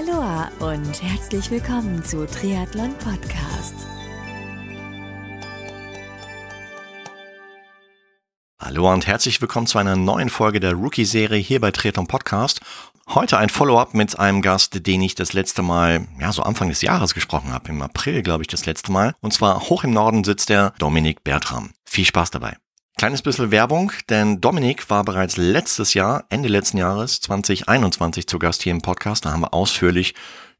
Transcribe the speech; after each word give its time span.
Aloha 0.00 0.50
und 0.60 1.02
herzlich 1.02 1.50
willkommen 1.50 2.02
zu 2.02 2.26
Triathlon 2.26 2.94
Podcast. 2.94 3.74
Hallo 8.58 8.90
und 8.90 9.06
herzlich 9.06 9.42
willkommen 9.42 9.66
zu 9.66 9.76
einer 9.76 9.96
neuen 9.96 10.30
Folge 10.30 10.58
der 10.58 10.72
Rookie-Serie 10.72 11.38
hier 11.38 11.60
bei 11.60 11.70
Triathlon 11.70 12.06
Podcast. 12.06 12.60
Heute 13.08 13.36
ein 13.36 13.50
Follow-up 13.50 13.92
mit 13.92 14.18
einem 14.18 14.40
Gast, 14.40 14.86
den 14.86 15.02
ich 15.02 15.16
das 15.16 15.34
letzte 15.34 15.60
Mal, 15.60 16.06
ja, 16.18 16.32
so 16.32 16.44
Anfang 16.44 16.70
des 16.70 16.80
Jahres 16.80 17.12
gesprochen 17.12 17.52
habe. 17.52 17.68
Im 17.68 17.82
April, 17.82 18.22
glaube 18.22 18.42
ich, 18.42 18.48
das 18.48 18.64
letzte 18.64 18.92
Mal. 18.92 19.14
Und 19.20 19.34
zwar 19.34 19.68
hoch 19.68 19.84
im 19.84 19.90
Norden 19.90 20.24
sitzt 20.24 20.48
der 20.48 20.72
Dominik 20.78 21.24
Bertram. 21.24 21.72
Viel 21.84 22.06
Spaß 22.06 22.30
dabei. 22.30 22.56
Kleines 23.00 23.22
bisschen 23.22 23.50
Werbung, 23.50 23.92
denn 24.10 24.42
Dominik 24.42 24.90
war 24.90 25.04
bereits 25.04 25.38
letztes 25.38 25.94
Jahr, 25.94 26.26
Ende 26.28 26.50
letzten 26.50 26.76
Jahres, 26.76 27.22
2021 27.22 28.26
zu 28.26 28.38
Gast 28.38 28.62
hier 28.62 28.72
im 28.72 28.82
Podcast. 28.82 29.24
Da 29.24 29.32
haben 29.32 29.40
wir 29.40 29.54
ausführlich 29.54 30.14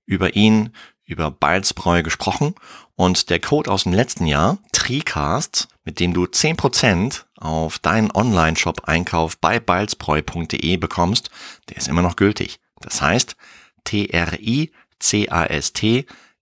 über 0.07 0.34
ihn, 0.34 0.71
über 1.04 1.30
Balzbräu 1.30 2.03
gesprochen. 2.03 2.54
Und 2.96 3.29
der 3.29 3.40
Code 3.40 3.71
aus 3.71 3.82
dem 3.82 3.93
letzten 3.93 4.25
Jahr, 4.25 4.57
TRICAST, 4.72 5.68
mit 5.85 6.00
dem 6.00 6.14
du 6.14 6.25
10% 6.25 7.25
auf 7.36 7.79
deinen 7.79 8.11
Online-Shop-Einkauf 8.11 9.36
bei 9.36 9.61
balzbräu.de 9.61 10.79
bekommst, 10.79 11.29
der 11.68 11.77
ist 11.77 11.88
immer 11.88 12.00
noch 12.00 12.16
gültig. 12.16 12.58
Das 12.80 13.02
heißt, 13.02 13.36
T-R-I-C-A-S-T 13.85 14.77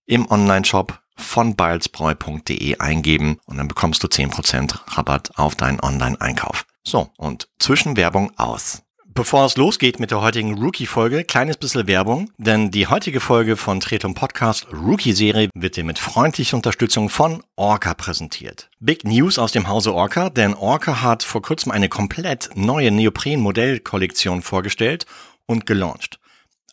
im 0.05 0.31
Online-Shop 0.31 0.97
von 1.19 1.55
balzbräu.de 1.55 2.77
eingeben 2.77 3.39
und 3.45 3.57
dann 3.57 3.67
bekommst 3.67 4.03
du 4.03 4.07
10% 4.07 4.97
Rabatt 4.97 5.37
auf 5.37 5.55
deinen 5.55 5.79
Online-Einkauf. 5.79 6.65
So, 6.83 7.09
und 7.17 7.47
Zwischenwerbung 7.59 8.31
aus. 8.37 8.81
Bevor 9.11 9.43
es 9.45 9.57
losgeht 9.57 9.99
mit 9.99 10.11
der 10.11 10.21
heutigen 10.21 10.57
Rookie-Folge, 10.57 11.25
kleines 11.25 11.57
bisschen 11.57 11.87
Werbung, 11.87 12.31
denn 12.37 12.71
die 12.71 12.87
heutige 12.87 13.19
Folge 13.19 13.57
von 13.57 13.79
Tretum 13.81 14.13
Podcast 14.13 14.67
Rookie-Serie 14.71 15.49
wird 15.53 15.75
dir 15.75 15.83
mit 15.83 15.99
freundlicher 15.99 16.55
Unterstützung 16.55 17.09
von 17.09 17.43
Orca 17.55 17.95
präsentiert. 17.95 18.69
Big 18.79 19.03
News 19.03 19.37
aus 19.37 19.51
dem 19.51 19.67
Hause 19.67 19.93
Orca, 19.93 20.29
denn 20.29 20.53
Orca 20.53 21.01
hat 21.01 21.23
vor 21.23 21.41
kurzem 21.41 21.71
eine 21.71 21.89
komplett 21.89 22.51
neue 22.55 22.91
Neopren-Modellkollektion 22.91 24.41
vorgestellt 24.41 25.05
und 25.47 25.65
gelauncht. 25.65 26.19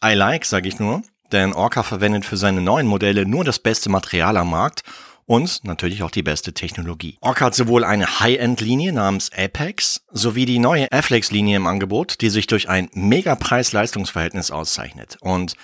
I 0.04 0.12
like, 0.12 0.44
sage 0.44 0.68
ich 0.68 0.78
nur, 0.78 1.02
denn 1.32 1.52
Orca 1.52 1.82
verwendet 1.82 2.24
für 2.24 2.36
seine 2.36 2.60
neuen 2.60 2.86
Modelle 2.86 3.26
nur 3.26 3.44
das 3.44 3.58
beste 3.58 3.90
Material 3.90 4.36
am 4.36 4.50
Markt 4.50 4.82
und 5.26 5.64
natürlich 5.64 6.02
auch 6.02 6.10
die 6.10 6.22
beste 6.22 6.52
Technologie. 6.54 7.18
Orca 7.20 7.46
hat 7.46 7.54
sowohl 7.54 7.84
eine 7.84 8.20
High-End-Linie 8.20 8.92
namens 8.92 9.30
Apex 9.36 10.02
sowie 10.12 10.46
die 10.46 10.58
neue 10.58 10.90
Afflex-Linie 10.92 11.56
im 11.56 11.66
Angebot, 11.66 12.20
die 12.20 12.30
sich 12.30 12.46
durch 12.46 12.68
ein 12.68 12.88
mega 12.94 13.34
Preis-Leistungsverhältnis 13.34 14.50
auszeichnet. 14.50 15.18
Und 15.20 15.54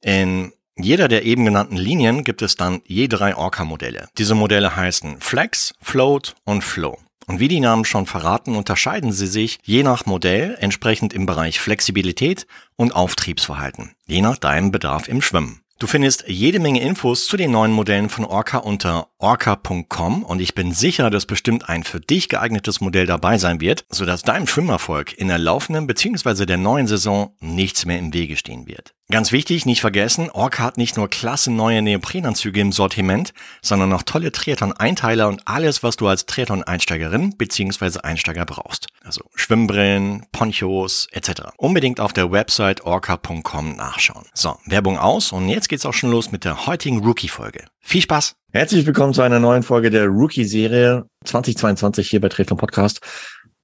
in 0.00 0.52
jeder 0.76 1.06
der 1.06 1.24
eben 1.24 1.44
genannten 1.44 1.76
Linien 1.76 2.24
gibt 2.24 2.42
es 2.42 2.56
dann 2.56 2.82
je 2.84 3.06
drei 3.06 3.36
Orca-Modelle. 3.36 4.08
Diese 4.18 4.34
Modelle 4.34 4.74
heißen 4.74 5.20
Flex, 5.20 5.72
Float 5.80 6.34
und 6.44 6.64
Flow. 6.64 6.98
Und 7.26 7.40
wie 7.40 7.48
die 7.48 7.60
Namen 7.60 7.84
schon 7.84 8.06
verraten, 8.06 8.54
unterscheiden 8.54 9.12
sie 9.12 9.26
sich 9.26 9.58
je 9.62 9.82
nach 9.82 10.06
Modell 10.06 10.56
entsprechend 10.60 11.12
im 11.14 11.26
Bereich 11.26 11.58
Flexibilität 11.58 12.46
und 12.76 12.94
Auftriebsverhalten, 12.94 13.92
je 14.06 14.20
nach 14.20 14.36
deinem 14.36 14.70
Bedarf 14.70 15.08
im 15.08 15.22
Schwimmen. 15.22 15.63
Du 15.80 15.88
findest 15.88 16.24
jede 16.28 16.60
Menge 16.60 16.80
Infos 16.80 17.26
zu 17.26 17.36
den 17.36 17.50
neuen 17.50 17.72
Modellen 17.72 18.08
von 18.08 18.24
Orca 18.24 18.58
unter 18.58 19.08
orca.com 19.18 20.22
und 20.22 20.40
ich 20.40 20.54
bin 20.54 20.70
sicher, 20.70 21.10
dass 21.10 21.26
bestimmt 21.26 21.68
ein 21.68 21.82
für 21.82 21.98
dich 21.98 22.28
geeignetes 22.28 22.80
Modell 22.80 23.06
dabei 23.06 23.38
sein 23.38 23.60
wird, 23.60 23.84
sodass 23.88 24.22
deinem 24.22 24.46
Schwimmerfolg 24.46 25.18
in 25.18 25.26
der 25.26 25.38
laufenden 25.38 25.88
bzw. 25.88 26.46
der 26.46 26.58
neuen 26.58 26.86
Saison 26.86 27.34
nichts 27.40 27.86
mehr 27.86 27.98
im 27.98 28.14
Wege 28.14 28.36
stehen 28.36 28.68
wird. 28.68 28.94
Ganz 29.10 29.32
wichtig, 29.32 29.66
nicht 29.66 29.80
vergessen, 29.80 30.30
Orca 30.30 30.62
hat 30.62 30.78
nicht 30.78 30.96
nur 30.96 31.10
klasse 31.10 31.50
neue 31.50 31.82
Neoprenanzüge 31.82 32.60
im 32.60 32.70
Sortiment, 32.70 33.34
sondern 33.60 33.92
auch 33.92 34.04
tolle 34.04 34.30
Triathlon-Einteiler 34.30 35.26
und 35.26 35.42
alles, 35.46 35.82
was 35.82 35.96
du 35.96 36.06
als 36.06 36.26
Triathlon-Einsteigerin 36.26 37.36
bzw. 37.36 37.98
Einsteiger 37.98 38.46
brauchst. 38.46 38.86
Also 39.04 39.20
Schwimmbrillen, 39.34 40.24
Ponchos 40.32 41.08
etc. 41.12 41.50
Unbedingt 41.58 42.00
auf 42.00 42.14
der 42.14 42.32
Website 42.32 42.84
orca.com 42.84 43.76
nachschauen. 43.76 44.24
So, 44.32 44.56
Werbung 44.64 44.98
aus 44.98 45.30
und 45.30 45.48
jetzt 45.50 45.68
geht's 45.68 45.84
auch 45.84 45.92
schon 45.92 46.10
los 46.10 46.32
mit 46.32 46.44
der 46.46 46.66
heutigen 46.66 47.04
Rookie-Folge. 47.04 47.66
Viel 47.80 48.00
Spaß! 48.00 48.34
Herzlich 48.52 48.86
willkommen 48.86 49.12
zu 49.12 49.20
einer 49.20 49.40
neuen 49.40 49.62
Folge 49.62 49.90
der 49.90 50.06
Rookie-Serie 50.06 51.04
2022 51.24 52.08
hier 52.08 52.20
bei 52.22 52.30
Triathlon 52.30 52.58
Podcast. 52.58 53.00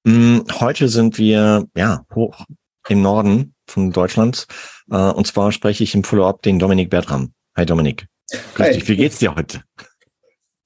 Hm, 0.06 0.44
heute 0.60 0.88
sind 0.90 1.16
wir 1.16 1.66
ja 1.74 2.04
hoch 2.14 2.44
im 2.88 3.00
Norden 3.00 3.54
von 3.66 3.92
Deutschland. 3.92 4.46
Äh, 4.90 4.96
und 4.96 5.26
zwar 5.26 5.52
spreche 5.52 5.84
ich 5.84 5.94
im 5.94 6.04
Follow-up 6.04 6.42
den 6.42 6.58
Dominik 6.58 6.90
Bertram. 6.90 7.32
Hi 7.56 7.64
Dominik. 7.64 8.06
Grüß 8.54 8.66
Hi. 8.66 8.72
dich. 8.74 8.88
Wie 8.88 8.96
geht's 8.96 9.18
dir 9.18 9.34
heute? 9.34 9.62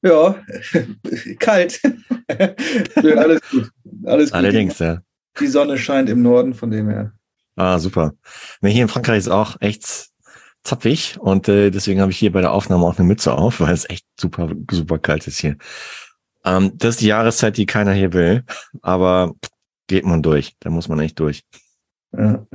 Ja, 0.04 0.36
kalt. 1.38 1.80
alles 2.28 3.40
gut. 3.50 3.70
Alles 4.04 4.30
gut. 4.30 4.34
Allerdings, 4.34 4.78
ja. 4.78 5.00
Die 5.40 5.46
Sonne 5.46 5.78
scheint 5.78 6.10
im 6.10 6.20
Norden, 6.20 6.52
von 6.52 6.70
dem 6.70 6.90
her. 6.90 7.12
Ah, 7.56 7.78
super. 7.78 8.12
Nee, 8.60 8.72
hier 8.72 8.82
in 8.82 8.88
Frankreich 8.88 9.18
ist 9.18 9.28
auch 9.28 9.56
echt 9.60 10.10
zapfig 10.62 11.18
und 11.18 11.48
äh, 11.48 11.70
deswegen 11.70 12.00
habe 12.00 12.12
ich 12.12 12.18
hier 12.18 12.32
bei 12.32 12.42
der 12.42 12.52
Aufnahme 12.52 12.84
auch 12.84 12.98
eine 12.98 13.06
Mütze 13.06 13.32
auf, 13.32 13.60
weil 13.60 13.72
es 13.72 13.88
echt 13.88 14.06
super, 14.20 14.50
super 14.70 14.98
kalt 14.98 15.26
ist 15.26 15.38
hier. 15.38 15.56
Ähm, 16.44 16.72
das 16.76 16.90
ist 16.90 17.00
die 17.00 17.06
Jahreszeit, 17.06 17.56
die 17.56 17.66
keiner 17.66 17.92
hier 17.92 18.12
will, 18.12 18.44
aber 18.82 19.34
geht 19.86 20.04
man 20.04 20.22
durch. 20.22 20.54
Da 20.60 20.68
muss 20.68 20.88
man 20.88 21.00
echt 21.00 21.18
durch. 21.18 21.44
Ja. 22.12 22.46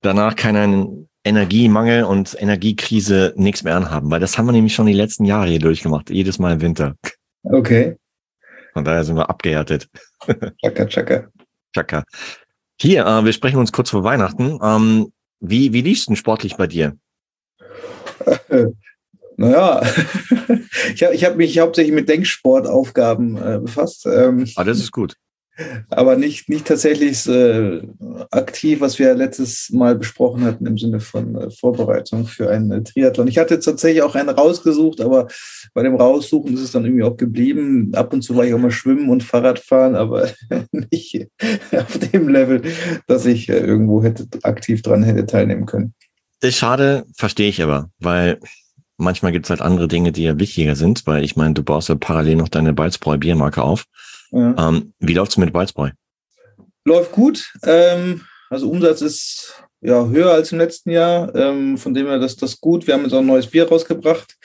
Danach 0.00 0.36
kann 0.36 0.56
ein 0.56 1.07
Energiemangel 1.28 2.04
und 2.04 2.36
Energiekrise 2.40 3.32
nichts 3.36 3.62
mehr 3.62 3.76
anhaben, 3.76 4.10
weil 4.10 4.20
das 4.20 4.36
haben 4.36 4.46
wir 4.46 4.52
nämlich 4.52 4.74
schon 4.74 4.86
die 4.86 4.92
letzten 4.92 5.24
Jahre 5.24 5.48
hier 5.48 5.58
durchgemacht, 5.58 6.10
jedes 6.10 6.38
Mal 6.38 6.54
im 6.54 6.60
Winter. 6.60 6.96
Okay. 7.42 7.96
Von 8.72 8.84
daher 8.84 9.04
sind 9.04 9.16
wir 9.16 9.28
abgehärtet. 9.28 9.88
Chaka, 10.60 10.86
chaka. 10.86 11.28
Chaka. 11.74 12.04
Hier, 12.80 13.06
äh, 13.06 13.24
wir 13.24 13.32
sprechen 13.32 13.58
uns 13.58 13.72
kurz 13.72 13.90
vor 13.90 14.04
Weihnachten. 14.04 14.58
Ähm, 14.62 15.12
wie, 15.40 15.72
wie 15.72 15.82
liefst 15.82 16.06
du 16.06 16.10
denn 16.10 16.16
sportlich 16.16 16.56
bei 16.56 16.66
dir? 16.66 16.96
Naja, 19.40 19.82
ich 20.92 21.04
habe 21.04 21.14
ich 21.14 21.24
hab 21.24 21.36
mich 21.36 21.56
hauptsächlich 21.60 21.94
mit 21.94 22.08
Denksportaufgaben 22.08 23.36
äh, 23.36 23.60
befasst. 23.60 24.04
Ähm, 24.04 24.48
ah, 24.56 24.64
das 24.64 24.80
ist 24.80 24.90
gut 24.90 25.14
aber 25.90 26.16
nicht, 26.16 26.48
nicht 26.48 26.66
tatsächlich 26.66 27.26
äh, 27.26 27.82
aktiv, 28.30 28.80
was 28.80 28.98
wir 28.98 29.14
letztes 29.14 29.70
Mal 29.70 29.96
besprochen 29.96 30.44
hatten 30.44 30.66
im 30.66 30.78
Sinne 30.78 31.00
von 31.00 31.34
äh, 31.34 31.50
Vorbereitung 31.50 32.26
für 32.26 32.50
einen 32.50 32.70
äh, 32.70 32.82
Triathlon. 32.82 33.28
Ich 33.28 33.38
hatte 33.38 33.58
tatsächlich 33.58 34.02
auch 34.02 34.14
einen 34.14 34.28
rausgesucht, 34.28 35.00
aber 35.00 35.28
bei 35.74 35.82
dem 35.82 35.96
Raussuchen 35.96 36.54
ist 36.54 36.60
es 36.60 36.72
dann 36.72 36.84
irgendwie 36.84 37.04
auch 37.04 37.16
geblieben. 37.16 37.92
Ab 37.94 38.12
und 38.12 38.22
zu 38.22 38.36
war 38.36 38.44
ich 38.44 38.54
auch 38.54 38.58
mal 38.58 38.70
schwimmen 38.70 39.08
und 39.08 39.22
Fahrrad 39.22 39.58
fahren, 39.58 39.96
aber 39.96 40.28
nicht 40.72 41.26
auf 41.72 41.98
dem 41.98 42.28
Level, 42.28 42.62
dass 43.06 43.26
ich 43.26 43.48
äh, 43.48 43.58
irgendwo 43.58 44.02
hätte 44.02 44.26
aktiv 44.42 44.82
dran 44.82 45.02
hätte 45.02 45.26
teilnehmen 45.26 45.66
können. 45.66 45.94
Ist 46.40 46.56
schade, 46.56 47.04
verstehe 47.16 47.48
ich 47.48 47.62
aber, 47.62 47.90
weil 47.98 48.38
manchmal 48.96 49.32
gibt 49.32 49.46
es 49.46 49.50
halt 49.50 49.60
andere 49.60 49.88
Dinge, 49.88 50.12
die 50.12 50.24
ja 50.24 50.38
wichtiger 50.38 50.76
sind, 50.76 51.06
weil 51.06 51.24
ich 51.24 51.36
meine, 51.36 51.54
du 51.54 51.62
baust 51.62 51.88
ja 51.88 51.94
parallel 51.94 52.36
noch 52.36 52.48
deine 52.48 52.72
Balzbräu-Biermarke 52.74 53.62
auf. 53.62 53.86
Ja. 54.30 54.68
Ähm, 54.68 54.92
wie 54.98 55.14
läuft's 55.14 55.36
mit 55.36 55.52
Balzbräu? 55.52 55.90
Läuft 56.84 57.12
gut. 57.12 57.52
Ähm, 57.64 58.22
also 58.50 58.70
Umsatz 58.70 59.00
ist 59.02 59.62
ja 59.80 60.06
höher 60.06 60.32
als 60.32 60.52
im 60.52 60.58
letzten 60.58 60.90
Jahr. 60.90 61.34
Ähm, 61.34 61.78
von 61.78 61.94
dem 61.94 62.06
her, 62.06 62.18
dass 62.18 62.36
das 62.36 62.60
gut. 62.60 62.86
Wir 62.86 62.94
haben 62.94 63.04
jetzt 63.04 63.12
auch 63.12 63.20
ein 63.20 63.26
neues 63.26 63.46
Bier 63.46 63.68
rausgebracht. 63.68 64.36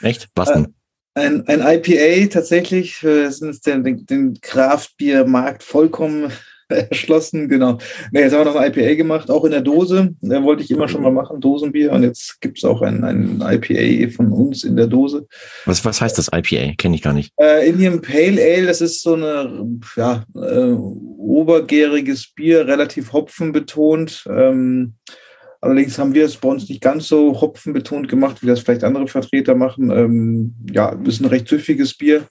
Echt? 0.00 0.28
Was 0.34 0.52
denn? 0.52 0.66
Äh, 0.66 0.70
ein, 1.14 1.46
ein 1.46 1.60
IPA 1.60 2.32
tatsächlich. 2.32 3.02
Wir 3.02 3.30
sind 3.30 3.64
den, 3.66 4.06
den 4.06 4.40
Kraftbiermarkt 4.40 5.62
vollkommen 5.62 6.32
erschlossen, 6.90 7.48
genau. 7.48 7.78
Nee, 8.10 8.20
jetzt 8.20 8.32
haben 8.32 8.40
wir 8.40 8.52
noch 8.52 8.56
ein 8.56 8.72
IPA 8.72 8.94
gemacht, 8.94 9.30
auch 9.30 9.44
in 9.44 9.52
der 9.52 9.60
Dose. 9.60 10.14
Da 10.20 10.42
wollte 10.42 10.62
ich 10.62 10.70
immer 10.70 10.88
schon 10.88 11.02
mal 11.02 11.12
machen, 11.12 11.40
Dosenbier. 11.40 11.92
Und 11.92 12.02
jetzt 12.02 12.40
gibt 12.40 12.58
es 12.58 12.64
auch 12.64 12.82
ein, 12.82 13.04
ein 13.04 13.42
IPA 13.42 14.10
von 14.14 14.32
uns 14.32 14.64
in 14.64 14.76
der 14.76 14.86
Dose. 14.86 15.26
Was, 15.64 15.84
was 15.84 16.00
heißt 16.00 16.18
das 16.18 16.28
IPA? 16.32 16.74
Kenne 16.76 16.96
ich 16.96 17.02
gar 17.02 17.12
nicht. 17.12 17.32
Äh, 17.40 17.68
Indian 17.68 18.00
Pale 18.00 18.40
Ale, 18.42 18.66
das 18.66 18.80
ist 18.80 19.02
so 19.02 19.14
eine 19.14 19.66
ja, 19.96 20.24
äh, 20.34 20.72
obergäriges 20.72 22.32
Bier, 22.34 22.66
relativ 22.66 23.12
hopfenbetont. 23.12 24.24
Ähm, 24.28 24.94
Allerdings 25.62 25.96
haben 25.96 26.12
wir 26.12 26.24
es 26.24 26.36
bei 26.36 26.48
uns 26.48 26.68
nicht 26.68 26.80
ganz 26.80 27.06
so 27.06 27.40
hopfenbetont 27.40 28.08
gemacht, 28.08 28.42
wie 28.42 28.48
das 28.48 28.58
vielleicht 28.58 28.82
andere 28.82 29.06
Vertreter 29.06 29.54
machen. 29.54 29.90
Ähm, 29.90 30.56
ja, 30.72 30.88
ist 31.04 31.20
ein 31.20 31.26
recht 31.26 31.46
süffiges 31.46 31.96
Bier 31.96 32.26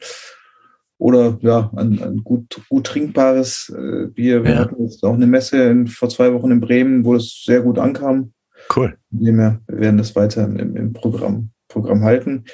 oder 1.01 1.39
ja, 1.41 1.71
ein, 1.75 1.99
ein 1.99 2.23
gut, 2.23 2.61
gut 2.69 2.85
trinkbares 2.85 3.73
äh, 3.75 4.05
Bier. 4.05 4.43
Wir 4.43 4.51
ja. 4.51 4.59
hatten 4.59 4.83
jetzt 4.83 5.03
auch 5.03 5.15
eine 5.15 5.25
Messe 5.25 5.63
in, 5.63 5.87
vor 5.87 6.09
zwei 6.09 6.31
Wochen 6.31 6.51
in 6.51 6.61
Bremen, 6.61 7.03
wo 7.03 7.15
es 7.15 7.41
sehr 7.43 7.61
gut 7.61 7.79
ankam. 7.79 8.33
Cool. 8.75 8.95
Wir 9.09 9.59
werden 9.65 9.97
das 9.97 10.15
weiter 10.15 10.45
im, 10.45 10.75
im 10.75 10.93
Programm, 10.93 11.49
Programm 11.67 12.03
halten. 12.03 12.45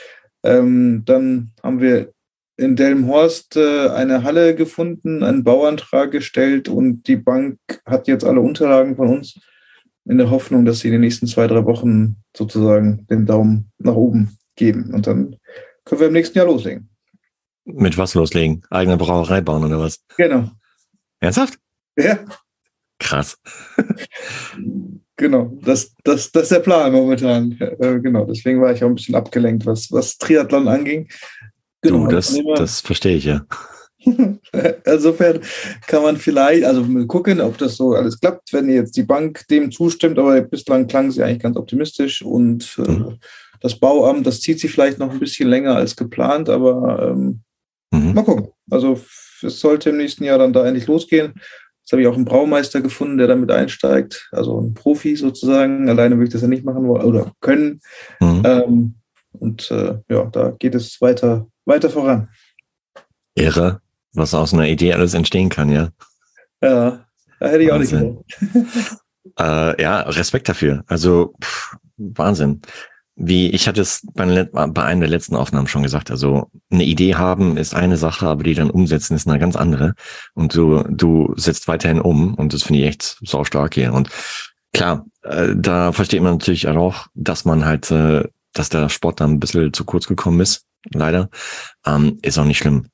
Ähm, 0.44 1.04
dann 1.04 1.52
haben 1.62 1.82
wir 1.82 2.14
in 2.56 2.78
Delmenhorst 2.78 3.58
äh, 3.58 3.90
eine 3.90 4.24
Halle 4.24 4.56
gefunden, 4.56 5.24
einen 5.24 5.44
Bauantrag 5.44 6.12
gestellt 6.12 6.70
und 6.70 7.06
die 7.10 7.18
Bank 7.18 7.58
hat 7.86 8.08
jetzt 8.08 8.24
alle 8.24 8.40
Unterlagen 8.40 8.96
von 8.96 9.10
uns. 9.10 9.38
in 10.06 10.18
der 10.18 10.30
Hoffnung, 10.30 10.64
dass 10.64 10.80
sie 10.80 10.88
in 10.88 10.94
den 10.94 11.02
nächsten 11.02 11.28
zwei, 11.28 11.48
drei 11.48 11.66
Wochen 11.66 12.16
sozusagen 12.34 13.06
den 13.08 13.26
Daumen 13.26 13.72
nach 13.78 13.96
oben 13.96 14.38
geben. 14.56 14.94
Und 14.94 15.06
dann 15.06 15.36
können 15.84 16.00
wir 16.00 16.08
im 16.08 16.14
nächsten 16.14 16.38
Jahr 16.38 16.48
loslegen. 16.48 16.90
Mit 17.68 17.98
was 17.98 18.14
loslegen? 18.14 18.64
Eigene 18.70 18.98
Brauerei 18.98 19.42
bauen 19.42 19.66
oder 19.66 19.80
was? 19.80 20.00
Genau. 20.16 20.50
Ernsthaft? 21.20 21.60
Ja. 21.98 22.20
Krass. 23.00 23.38
genau, 25.18 25.52
das, 25.62 25.94
das, 26.04 26.32
das 26.32 26.44
ist 26.44 26.52
der 26.52 26.60
Plan 26.60 26.92
momentan. 26.94 27.58
Äh, 27.60 28.00
genau, 28.00 28.26
deswegen 28.26 28.62
war 28.62 28.72
ich 28.72 28.84
auch 28.84 28.88
ein 28.88 28.96
bisschen 28.96 29.16
abgelenkt, 29.16 29.66
was, 29.66 29.92
was 29.92 30.18
Triathlon 30.18 30.68
anging. 30.68 31.10
Genau, 31.82 32.06
du, 32.06 32.12
das, 32.12 32.40
das 32.56 32.82
verstehe 32.82 33.18
ich 33.18 33.26
ja. 33.26 33.46
Insofern 34.86 35.42
kann 35.88 36.04
man 36.04 36.18
vielleicht, 36.18 36.64
also 36.64 36.84
gucken, 37.08 37.42
ob 37.42 37.58
das 37.58 37.76
so 37.76 37.94
alles 37.94 38.20
klappt, 38.20 38.54
wenn 38.54 38.70
jetzt 38.70 38.96
die 38.96 39.04
Bank 39.04 39.46
dem 39.50 39.72
zustimmt, 39.72 40.18
aber 40.18 40.40
bislang 40.42 40.88
klang 40.88 41.12
sie 41.12 41.22
eigentlich 41.24 41.44
ganz 41.44 41.58
optimistisch 41.58 42.22
und 42.22 42.78
äh, 42.78 42.90
mhm. 42.90 43.20
das 43.60 43.78
Bauamt, 43.78 44.26
das 44.26 44.40
zieht 44.40 44.60
sich 44.60 44.72
vielleicht 44.72 45.00
noch 45.00 45.12
ein 45.12 45.20
bisschen 45.20 45.50
länger 45.50 45.76
als 45.76 45.96
geplant, 45.96 46.48
aber 46.48 47.12
ähm, 47.12 47.42
mhm. 47.92 48.14
mal 48.14 48.24
gucken. 48.24 48.50
Also 48.70 49.00
es 49.42 49.60
sollte 49.60 49.92
im 49.92 49.98
nächsten 49.98 50.24
Jahr 50.24 50.38
dann 50.38 50.54
da 50.54 50.66
endlich 50.66 50.88
losgehen. 50.88 51.34
Jetzt 51.82 51.92
habe 51.92 52.02
ich 52.02 52.08
auch 52.08 52.16
einen 52.16 52.26
Braumeister 52.26 52.82
gefunden, 52.82 53.18
der 53.18 53.28
damit 53.28 53.50
einsteigt, 53.50 54.28
also 54.32 54.60
ein 54.60 54.74
Profi 54.74 55.16
sozusagen. 55.16 55.88
Alleine 55.88 56.16
würde 56.16 56.26
ich 56.26 56.34
das 56.34 56.42
ja 56.42 56.48
nicht 56.48 56.66
machen 56.66 56.88
wollen 56.88 57.06
oder 57.06 57.32
können. 57.40 57.80
Mhm. 58.20 58.42
Ähm, 58.46 58.96
und 59.32 59.72
äh, 59.72 60.00
ja, 60.10 60.26
da 60.26 60.52
geht 60.52 60.76
es 60.76 61.00
weiter, 61.00 61.48
weiter 61.66 61.90
voran. 61.90 62.30
Irre 63.36 63.82
was 64.18 64.34
aus 64.34 64.54
einer 64.54 64.68
Idee 64.68 64.94
alles 64.94 65.14
entstehen 65.14 65.50
kann, 65.50 65.70
ja. 65.70 65.90
Ja, 66.62 67.06
da 67.40 67.48
hätte 67.48 67.64
ich 67.64 67.70
Wahnsinn. 67.70 68.18
auch 68.18 68.24
nicht 68.26 68.54
gedacht. 68.54 69.02
äh, 69.78 69.82
ja, 69.82 70.02
Respekt 70.02 70.50
dafür. 70.50 70.84
Also 70.88 71.36
pff, 71.42 71.78
Wahnsinn. 71.98 72.62
Wie 73.20 73.50
ich 73.50 73.68
hatte 73.68 73.82
es 73.82 74.06
bei, 74.14 74.44
bei 74.44 74.84
einem 74.84 75.02
der 75.02 75.10
letzten 75.10 75.36
Aufnahmen 75.36 75.68
schon 75.68 75.82
gesagt, 75.82 76.12
also 76.12 76.52
eine 76.70 76.84
Idee 76.84 77.16
haben 77.16 77.58
ist 77.58 77.74
eine 77.74 77.98
Sache, 77.98 78.28
aber 78.28 78.44
die 78.44 78.54
dann 78.54 78.70
umsetzen 78.70 79.16
ist 79.16 79.28
eine 79.28 79.40
ganz 79.40 79.56
andere. 79.56 79.96
Und 80.36 80.56
du, 80.56 80.84
du 80.88 81.34
setzt 81.36 81.68
weiterhin 81.68 82.00
um 82.00 82.36
und 82.36 82.54
das 82.54 82.64
finde 82.64 82.82
ich 82.82 82.88
echt 82.88 83.18
sau 83.22 83.44
stark 83.44 83.74
hier. 83.74 83.92
Und 83.92 84.10
klar, 84.72 85.06
äh, 85.24 85.56
da 85.56 85.92
versteht 85.92 86.22
man 86.22 86.34
natürlich 86.34 86.68
auch, 86.68 87.08
dass 87.16 87.44
man 87.44 87.66
halt, 87.66 87.90
äh, 87.90 88.24
dass 88.54 88.70
der 88.70 88.88
Sport 88.90 89.20
dann 89.20 89.32
ein 89.32 89.40
bisschen 89.40 89.74
zu 89.74 89.84
kurz 89.84 90.08
gekommen 90.08 90.40
ist, 90.40 90.66
leider. 90.94 91.30
Ähm, 91.86 92.20
ist 92.22 92.38
auch 92.38 92.46
nicht 92.46 92.60
schlimm 92.60 92.88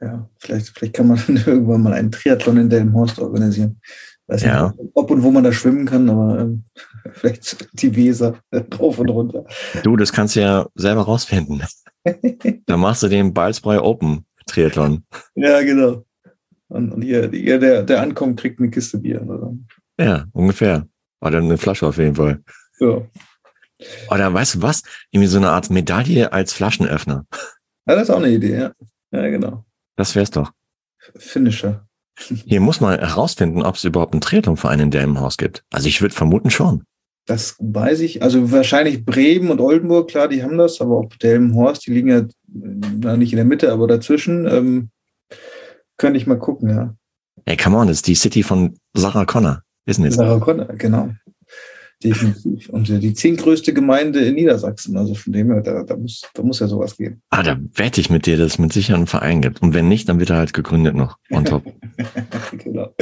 ja, 0.00 0.28
vielleicht, 0.38 0.68
vielleicht 0.68 0.94
kann 0.94 1.08
man 1.08 1.18
irgendwann 1.46 1.82
mal 1.82 1.92
einen 1.92 2.12
Triathlon 2.12 2.56
in 2.58 2.70
Delmenhorst 2.70 3.18
organisieren. 3.18 3.80
Weiß 4.26 4.42
ja. 4.42 4.74
nicht, 4.78 4.90
ob 4.94 5.10
und 5.10 5.22
wo 5.22 5.30
man 5.30 5.42
da 5.42 5.52
schwimmen 5.52 5.86
kann, 5.86 6.08
aber 6.10 6.40
ähm, 6.40 6.64
vielleicht 7.12 7.66
die 7.80 7.96
Weser 7.96 8.38
rauf 8.78 8.98
und 8.98 9.08
runter. 9.08 9.44
Du, 9.82 9.96
das 9.96 10.12
kannst 10.12 10.36
du 10.36 10.40
ja 10.40 10.66
selber 10.74 11.02
rausfinden. 11.02 11.62
da 12.66 12.76
machst 12.76 13.02
du 13.02 13.08
den 13.08 13.32
Balzbräu 13.32 13.80
Open 13.80 14.26
Triathlon. 14.46 15.04
Ja, 15.34 15.62
genau. 15.62 16.04
Und, 16.68 16.92
und 16.92 17.02
hier, 17.02 17.30
hier 17.30 17.58
der, 17.58 17.82
der 17.82 18.02
ankommt, 18.02 18.38
kriegt 18.38 18.60
eine 18.60 18.70
Kiste 18.70 18.98
Bier. 18.98 19.22
Oder? 19.22 19.54
Ja, 19.98 20.26
ungefähr. 20.32 20.86
Oder 21.20 21.38
eine 21.38 21.58
Flasche 21.58 21.86
auf 21.86 21.98
jeden 21.98 22.14
Fall. 22.14 22.42
Ja. 22.80 23.02
Oder 24.10 24.34
weißt 24.34 24.56
du 24.56 24.62
was? 24.62 24.82
Irgendwie 25.10 25.28
so 25.28 25.38
eine 25.38 25.50
Art 25.50 25.70
Medaille 25.70 26.32
als 26.32 26.52
Flaschenöffner. 26.52 27.24
Ja, 27.86 27.94
das 27.94 28.04
ist 28.04 28.10
auch 28.10 28.18
eine 28.18 28.28
Idee, 28.28 28.58
ja. 28.58 28.72
Ja, 29.10 29.28
genau. 29.28 29.64
Das 29.98 30.14
wär's 30.14 30.30
doch. 30.30 30.52
Finisher. 31.16 31.84
Hier 32.16 32.60
muss 32.60 32.80
man 32.80 32.98
herausfinden, 33.00 33.62
ob 33.62 33.74
es 33.74 33.84
überhaupt 33.84 34.14
einen 34.14 34.20
Triathlonverein 34.20 34.78
in 34.78 34.90
Delmenhaus 34.92 35.36
gibt. 35.36 35.64
Also 35.72 35.88
ich 35.88 36.00
würde 36.00 36.14
vermuten 36.14 36.50
schon. 36.50 36.84
Das 37.26 37.56
weiß 37.58 38.00
ich. 38.00 38.22
Also 38.22 38.52
wahrscheinlich 38.52 39.04
Bremen 39.04 39.50
und 39.50 39.60
Oldenburg, 39.60 40.08
klar, 40.08 40.28
die 40.28 40.44
haben 40.44 40.56
das, 40.56 40.80
aber 40.80 40.98
ob 40.98 41.18
Delmenhorst, 41.18 41.84
die 41.86 41.92
liegen 41.92 42.08
ja 42.08 42.22
na, 42.46 43.16
nicht 43.16 43.32
in 43.32 43.38
der 43.38 43.44
Mitte, 43.44 43.72
aber 43.72 43.88
dazwischen, 43.88 44.46
ähm, 44.46 44.90
könnte 45.96 46.18
ich 46.18 46.28
mal 46.28 46.38
gucken, 46.38 46.70
ja. 46.70 46.94
Ey, 47.44 47.56
come 47.56 47.76
on, 47.76 47.88
das 47.88 47.98
ist 47.98 48.06
die 48.06 48.14
City 48.14 48.44
von 48.44 48.78
Sarah 48.94 49.24
Connor, 49.24 49.62
isn't 49.86 50.06
it? 50.06 50.12
Sarah 50.12 50.38
Connor, 50.38 50.66
genau. 50.76 51.10
Definitiv. 52.02 52.68
Und 52.68 52.88
die 52.88 53.12
zehntgrößte 53.12 53.72
Gemeinde 53.72 54.20
in 54.20 54.36
Niedersachsen. 54.36 54.96
Also 54.96 55.14
von 55.14 55.32
dem 55.32 55.50
her, 55.50 55.62
da, 55.62 55.82
da, 55.82 55.96
muss, 55.96 56.22
da 56.32 56.42
muss 56.42 56.60
ja 56.60 56.68
sowas 56.68 56.96
gehen. 56.96 57.22
Ah, 57.30 57.42
da 57.42 57.58
wette 57.74 58.00
ich 58.00 58.08
mit 58.08 58.26
dir, 58.26 58.36
dass 58.36 58.52
es 58.52 58.58
mit 58.58 58.72
Sicherheit 58.72 58.98
einen 58.98 59.06
Verein 59.08 59.42
gibt. 59.42 59.62
Und 59.62 59.74
wenn 59.74 59.88
nicht, 59.88 60.08
dann 60.08 60.20
wird 60.20 60.30
er 60.30 60.36
halt 60.36 60.52
gegründet 60.52 60.94
noch. 60.94 61.18
On 61.30 61.44
top. 61.44 61.64
genau. 62.58 62.94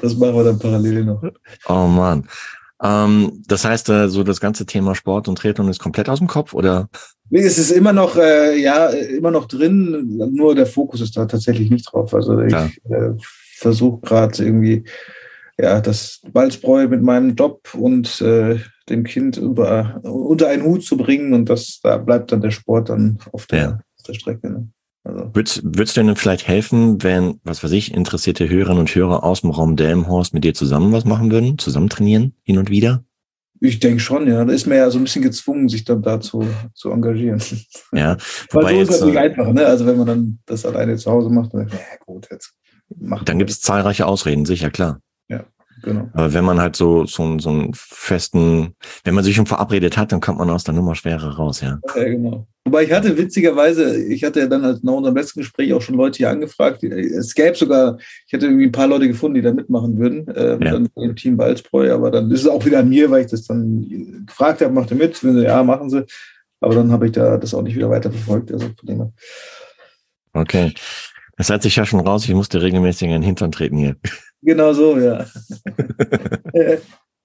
Das 0.00 0.16
machen 0.16 0.36
wir 0.36 0.44
dann 0.44 0.58
parallel 0.58 1.04
noch. 1.04 1.22
Oh 1.66 1.88
man. 1.88 2.28
Ähm, 2.82 3.42
das 3.48 3.64
heißt, 3.64 3.88
äh, 3.88 4.08
so 4.08 4.22
das 4.22 4.40
ganze 4.40 4.66
Thema 4.66 4.94
Sport 4.94 5.26
und 5.26 5.38
Triathlon 5.38 5.68
ist 5.68 5.80
komplett 5.80 6.08
aus 6.08 6.18
dem 6.18 6.28
Kopf, 6.28 6.54
oder? 6.54 6.88
Es 7.30 7.58
ist 7.58 7.70
immer 7.70 7.92
noch, 7.92 8.16
äh, 8.16 8.60
ja, 8.60 8.88
immer 8.88 9.30
noch 9.30 9.46
drin, 9.46 10.20
nur 10.32 10.54
der 10.54 10.66
Fokus 10.66 11.00
ist 11.00 11.16
da 11.16 11.26
tatsächlich 11.26 11.70
nicht 11.70 11.92
drauf. 11.92 12.14
Also 12.14 12.40
ich 12.40 12.52
äh, 12.52 13.14
versuche 13.56 14.00
gerade 14.02 14.44
irgendwie 14.44 14.84
ja, 15.58 15.80
das 15.80 16.20
Balzbräu 16.32 16.88
mit 16.88 17.02
meinem 17.02 17.34
Job 17.34 17.68
und 17.74 18.20
äh, 18.20 18.58
dem 18.88 19.04
Kind 19.04 19.36
über, 19.36 20.00
unter 20.02 20.48
einen 20.48 20.64
Hut 20.64 20.84
zu 20.84 20.96
bringen 20.96 21.32
und 21.32 21.48
das, 21.48 21.80
da 21.82 21.96
bleibt 21.96 22.32
dann 22.32 22.40
der 22.40 22.50
Sport 22.50 22.88
dann 22.88 23.18
auf 23.32 23.46
der, 23.46 23.58
ja. 23.58 23.70
auf 23.72 24.02
der 24.06 24.14
Strecke. 24.14 24.50
Ne? 24.50 24.68
Also. 25.04 25.30
Würdest, 25.34 25.62
würdest 25.64 25.96
du 25.96 26.02
denn 26.02 26.16
vielleicht 26.16 26.48
helfen, 26.48 27.02
wenn, 27.02 27.40
was 27.44 27.62
weiß 27.62 27.72
ich, 27.72 27.94
interessierte 27.94 28.48
Hörerinnen 28.48 28.80
und 28.80 28.94
Hörer 28.94 29.22
aus 29.22 29.42
dem 29.42 29.50
Raum 29.50 29.76
Delmhorst 29.76 30.34
mit 30.34 30.44
dir 30.44 30.54
zusammen 30.54 30.92
was 30.92 31.04
machen 31.04 31.30
würden? 31.30 31.58
Zusammen 31.58 31.88
trainieren, 31.88 32.34
hin 32.42 32.58
und 32.58 32.70
wieder? 32.70 33.04
Ich 33.60 33.80
denke 33.80 34.00
schon, 34.00 34.26
ja. 34.26 34.44
Da 34.44 34.52
ist 34.52 34.66
man 34.66 34.78
ja 34.78 34.90
so 34.90 34.98
ein 34.98 35.04
bisschen 35.04 35.22
gezwungen, 35.22 35.68
sich 35.68 35.84
dann 35.84 36.02
dazu 36.02 36.44
zu 36.74 36.90
engagieren. 36.90 37.42
Ja. 37.92 38.16
Weil 38.50 38.74
so 38.74 38.80
ist 38.80 38.90
es 38.90 39.00
natürlich 39.00 39.16
äh, 39.16 39.20
einfach, 39.20 39.52
ne? 39.52 39.66
Also 39.66 39.86
wenn 39.86 39.96
man 39.96 40.06
dann 40.06 40.38
das 40.46 40.66
alleine 40.66 40.96
zu 40.96 41.10
Hause 41.10 41.30
macht, 41.30 41.54
dann, 41.54 41.68
ja 41.68 41.76
gut, 42.04 42.28
jetzt 42.30 42.54
macht 42.96 43.28
Dann 43.28 43.38
gibt 43.38 43.50
es 43.50 43.60
zahlreiche 43.60 44.06
Ausreden, 44.06 44.44
sicher, 44.44 44.70
klar. 44.70 45.00
Ja. 45.28 45.44
Genau. 45.82 46.08
Aber 46.12 46.32
wenn 46.32 46.44
man 46.44 46.60
halt 46.60 46.76
so, 46.76 47.04
so, 47.04 47.38
so 47.38 47.50
einen 47.50 47.72
festen, 47.74 48.74
wenn 49.02 49.14
man 49.14 49.24
sich 49.24 49.34
schon 49.34 49.46
verabredet 49.46 49.96
hat, 49.96 50.12
dann 50.12 50.20
kommt 50.20 50.38
man 50.38 50.48
aus 50.50 50.64
der 50.64 50.74
Nummer 50.74 50.94
schwerer 50.94 51.36
raus, 51.36 51.60
ja. 51.60 51.78
Ja, 51.94 52.04
genau. 52.04 52.46
Wobei 52.64 52.84
ich 52.84 52.92
hatte 52.92 53.16
witzigerweise, 53.18 54.02
ich 54.02 54.24
hatte 54.24 54.40
ja 54.40 54.46
dann 54.46 54.64
als 54.64 54.82
nach 54.82 54.94
unserem 54.94 55.16
letzten 55.16 55.40
Gespräch 55.40 55.72
auch 55.74 55.82
schon 55.82 55.96
Leute 55.96 56.18
hier 56.18 56.30
angefragt. 56.30 56.82
Es 56.82 57.34
gäbe 57.34 57.54
sogar, 57.54 57.98
ich 58.26 58.32
hätte 58.32 58.46
irgendwie 58.46 58.66
ein 58.66 58.72
paar 58.72 58.86
Leute 58.86 59.08
gefunden, 59.08 59.34
die 59.34 59.42
da 59.42 59.52
mitmachen 59.52 59.98
würden, 59.98 60.26
äh, 60.28 60.52
ja. 60.52 60.58
dann 60.58 60.88
im 60.94 61.16
Team 61.16 61.36
Balzbräu, 61.36 61.92
aber 61.92 62.10
dann 62.10 62.30
ist 62.30 62.40
es 62.40 62.48
auch 62.48 62.64
wieder 62.64 62.78
an 62.78 62.88
mir, 62.88 63.10
weil 63.10 63.24
ich 63.24 63.30
das 63.30 63.44
dann 63.44 64.24
gefragt 64.26 64.62
habe, 64.62 64.72
macht 64.72 64.90
ihr 64.90 64.96
mit? 64.96 65.22
Wenn 65.22 65.34
sie, 65.34 65.44
ja, 65.44 65.62
machen 65.62 65.90
sie. 65.90 66.06
Aber 66.60 66.74
dann 66.74 66.90
habe 66.90 67.06
ich 67.06 67.12
da 67.12 67.36
das 67.36 67.52
auch 67.52 67.62
nicht 67.62 67.76
wieder 67.76 67.90
weiter 67.90 68.10
verfolgt. 68.10 68.50
Also 68.50 68.68
von 68.78 68.86
dem 68.86 69.12
Okay. 70.32 70.72
Das 71.36 71.50
hat 71.50 71.62
sich 71.62 71.76
ja 71.76 71.84
schon 71.84 72.00
raus, 72.00 72.24
ich 72.24 72.34
musste 72.34 72.62
regelmäßig 72.62 73.08
in 73.08 73.12
den 73.12 73.22
Hintern 73.22 73.52
treten 73.52 73.76
hier. 73.76 73.96
Genau 74.44 74.72
so, 74.74 74.98
ja. 74.98 75.24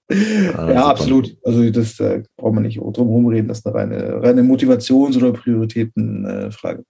ah, 0.09 0.71
ja, 0.71 0.85
absolut. 0.87 1.37
Also 1.43 1.69
das 1.69 1.97
da 1.97 2.19
braucht 2.37 2.53
man 2.53 2.63
nicht 2.63 2.77
drum 2.77 3.07
herum 3.07 3.27
reden, 3.27 3.49
das 3.49 3.59
ist 3.59 3.67
eine 3.67 3.75
reine, 3.75 4.23
reine 4.23 4.41
Motivations- 4.41 5.17
oder 5.17 5.33
Prioritätenfrage. 5.33 6.79
Äh, 6.79 6.83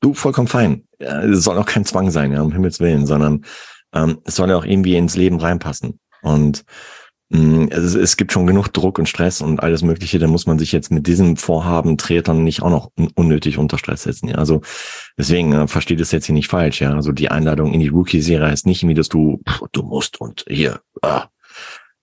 du, 0.00 0.14
vollkommen 0.14 0.48
fein. 0.48 0.84
Es 0.98 1.42
soll 1.42 1.58
auch 1.58 1.66
kein 1.66 1.84
Zwang 1.84 2.10
sein, 2.10 2.32
ja, 2.32 2.42
um 2.42 2.52
Himmels 2.52 2.78
Willen, 2.80 3.06
sondern 3.06 3.44
ähm, 3.92 4.20
es 4.24 4.36
soll 4.36 4.48
ja 4.48 4.56
auch 4.56 4.64
irgendwie 4.64 4.96
ins 4.96 5.16
Leben 5.16 5.40
reinpassen. 5.40 5.98
Und 6.22 6.64
Mm, 7.28 7.66
es, 7.70 7.94
es 7.94 8.16
gibt 8.16 8.32
schon 8.32 8.46
genug 8.46 8.68
Druck 8.68 8.98
und 8.98 9.08
Stress 9.08 9.40
und 9.40 9.60
alles 9.60 9.82
Mögliche. 9.82 10.18
Da 10.18 10.28
muss 10.28 10.46
man 10.46 10.58
sich 10.58 10.72
jetzt 10.72 10.90
mit 10.90 11.06
diesem 11.06 11.36
Vorhaben 11.36 11.98
Tretern 11.98 12.44
nicht 12.44 12.62
auch 12.62 12.70
noch 12.70 12.90
unnötig 13.14 13.58
unter 13.58 13.78
Stress 13.78 14.04
setzen. 14.04 14.28
Ja, 14.28 14.36
also 14.36 14.60
deswegen 15.18 15.52
äh, 15.52 15.68
versteht 15.68 16.00
es 16.00 16.12
jetzt 16.12 16.26
hier 16.26 16.34
nicht 16.34 16.48
falsch. 16.48 16.80
Ja, 16.80 16.94
also 16.94 17.12
die 17.12 17.30
Einladung 17.30 17.72
in 17.72 17.80
die 17.80 17.88
Rookie-Serie 17.88 18.48
heißt 18.48 18.66
nicht 18.66 18.82
irgendwie, 18.82 18.94
dass 18.94 19.08
du 19.08 19.40
pff, 19.48 19.62
du 19.72 19.82
musst 19.82 20.20
und 20.20 20.44
hier. 20.48 20.80
Ah. 21.02 21.26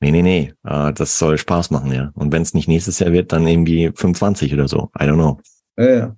Nee, 0.02 0.12
nee, 0.12 0.22
nee. 0.22 0.54
Äh, 0.66 0.92
das 0.94 1.18
soll 1.18 1.38
Spaß 1.38 1.72
machen, 1.72 1.94
ja. 1.94 2.12
Und 2.16 2.34
wenn 2.34 2.42
es 2.42 2.54
nicht 2.54 2.68
nächstes 2.68 3.00
Jahr 3.00 3.14
wird, 3.14 3.32
dann 3.32 3.48
irgendwie 3.48 3.92
25 3.96 4.54
oder 4.54 4.68
so. 4.68 4.92
I 5.00 5.04
don't 5.04 5.14
know. 5.14 5.40
Ja, 5.78 5.90
ja. 5.90 6.18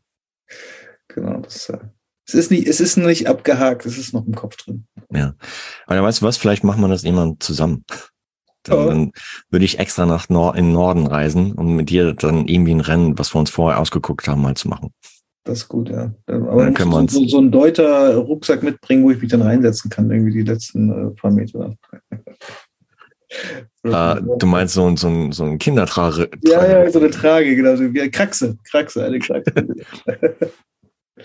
Genau. 1.09 1.41
Das, 1.41 1.69
äh, 1.69 1.77
es 2.27 2.33
ist 2.33 2.49
nicht, 2.49 2.67
es 2.67 2.79
ist 2.79 2.97
nicht 2.97 3.27
abgehakt. 3.27 3.85
Es 3.85 3.99
ist 3.99 4.13
noch 4.13 4.25
im 4.25 4.33
Kopf 4.33 4.55
drin. 4.57 4.87
Ja. 5.11 5.35
Aber 5.85 6.01
weißt 6.01 6.21
du 6.21 6.25
was? 6.25 6.37
Vielleicht 6.37 6.63
machen 6.63 6.81
wir 6.81 6.87
das 6.87 7.03
jemand 7.03 7.43
zusammen. 7.43 7.85
Dann, 8.69 8.77
oh. 8.77 8.87
dann 8.87 9.11
würde 9.49 9.65
ich 9.65 9.79
extra 9.79 10.05
nach 10.05 10.29
Nor 10.29 10.55
in 10.55 10.71
Norden 10.71 11.07
reisen, 11.07 11.53
um 11.53 11.75
mit 11.75 11.89
dir 11.89 12.13
dann 12.13 12.47
irgendwie 12.47 12.73
ein 12.73 12.81
Rennen, 12.81 13.17
was 13.17 13.33
wir 13.33 13.39
uns 13.39 13.49
vorher 13.49 13.79
ausgeguckt 13.79 14.27
haben, 14.27 14.41
mal 14.41 14.55
zu 14.55 14.67
machen. 14.67 14.91
Das 15.45 15.59
ist 15.59 15.67
gut, 15.67 15.89
ja. 15.89 16.11
Aber 16.25 16.63
dann 16.63 16.73
können 16.73 16.91
wir 16.91 16.97
uns 16.97 17.13
so, 17.13 17.25
so 17.27 17.37
einen 17.37 17.51
deuter 17.51 18.15
Rucksack 18.15 18.63
mitbringen, 18.63 19.03
wo 19.03 19.11
ich 19.11 19.21
mich 19.21 19.29
dann 19.29 19.43
reinsetzen 19.43 19.91
kann, 19.91 20.09
irgendwie 20.09 20.33
die 20.33 20.41
letzten 20.41 20.89
äh, 20.89 21.11
paar 21.11 21.31
Meter. 21.31 21.75
Uh, 23.85 24.15
du 24.39 24.47
meinst 24.47 24.73
so, 24.73 24.95
so, 24.95 25.31
so 25.31 25.43
ein 25.43 25.59
Kindertrage? 25.59 26.31
Ja, 26.43 26.65
ja, 26.65 26.89
so 26.89 26.99
eine 26.99 27.11
Trage, 27.11 27.55
genau. 27.55 27.75
So 27.75 27.93
wie 27.93 28.09
Kraxe. 28.09 28.57
Kraxe, 28.69 29.05
eine 29.05 29.19
Kraxe. 29.19 29.53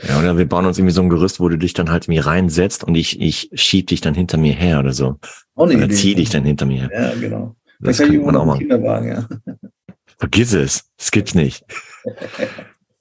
Ja, 0.08 0.18
oder 0.18 0.38
wir 0.38 0.48
bauen 0.48 0.64
uns 0.66 0.78
irgendwie 0.78 0.94
so 0.94 1.02
ein 1.02 1.10
Gerüst, 1.10 1.40
wo 1.40 1.48
du 1.48 1.58
dich 1.58 1.74
dann 1.74 1.90
halt 1.90 2.08
mir 2.08 2.24
reinsetzt 2.24 2.84
und 2.84 2.94
ich, 2.94 3.20
ich 3.20 3.50
schieb 3.54 3.88
dich 3.88 4.00
dann 4.00 4.14
hinter 4.14 4.38
mir 4.38 4.54
her 4.54 4.78
oder 4.80 4.92
so. 4.92 5.18
Auch 5.54 5.64
eine 5.66 5.76
oder 5.76 5.84
Idee. 5.86 5.94
zieh 5.94 6.14
dich 6.14 6.30
dann 6.30 6.44
hinter 6.44 6.64
mir 6.66 6.88
her. 6.88 6.90
Ja, 6.92 7.14
genau. 7.20 7.56
Das 7.80 7.96
Vielleicht 7.96 8.12
könnte 8.12 8.26
man 8.26 8.36
auch 8.36 8.46
mal. 8.46 8.58
Kinderwagen, 8.58 9.08
ja. 9.08 9.28
Vergiss 10.18 10.52
es. 10.52 10.84
Das 10.96 11.10
gibt's 11.10 11.34
nicht. 11.34 11.64